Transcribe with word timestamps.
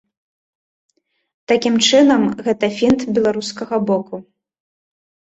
Такім 1.51 1.75
чынам, 1.87 2.23
гэта 2.47 2.65
фінт 2.79 3.05
беларускага 3.19 3.75
боку. 3.91 4.15